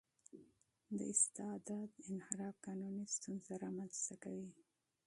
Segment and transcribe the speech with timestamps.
[0.97, 4.49] د صلاحیت انحراف قانوني ستونزه رامنځته کوي.